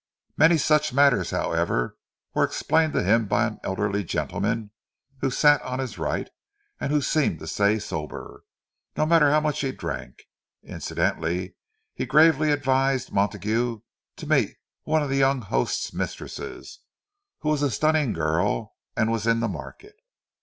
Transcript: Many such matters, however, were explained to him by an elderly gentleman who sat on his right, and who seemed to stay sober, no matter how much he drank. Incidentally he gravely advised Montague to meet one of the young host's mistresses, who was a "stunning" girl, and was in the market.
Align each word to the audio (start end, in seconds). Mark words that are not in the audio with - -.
Many 0.35 0.57
such 0.57 0.91
matters, 0.95 1.29
however, 1.29 1.95
were 2.33 2.43
explained 2.43 2.91
to 2.93 3.03
him 3.03 3.27
by 3.27 3.45
an 3.45 3.59
elderly 3.63 4.03
gentleman 4.03 4.71
who 5.19 5.29
sat 5.29 5.61
on 5.61 5.77
his 5.77 5.99
right, 5.99 6.27
and 6.79 6.91
who 6.91 7.01
seemed 7.01 7.37
to 7.37 7.45
stay 7.45 7.77
sober, 7.77 8.43
no 8.97 9.05
matter 9.05 9.29
how 9.29 9.39
much 9.39 9.59
he 9.61 9.71
drank. 9.71 10.23
Incidentally 10.63 11.53
he 11.93 12.07
gravely 12.07 12.49
advised 12.51 13.11
Montague 13.11 13.81
to 14.15 14.27
meet 14.27 14.55
one 14.85 15.03
of 15.03 15.09
the 15.11 15.17
young 15.17 15.41
host's 15.41 15.93
mistresses, 15.93 16.79
who 17.41 17.49
was 17.49 17.61
a 17.61 17.69
"stunning" 17.69 18.11
girl, 18.11 18.73
and 18.97 19.11
was 19.11 19.27
in 19.27 19.39
the 19.39 19.47
market. 19.47 19.97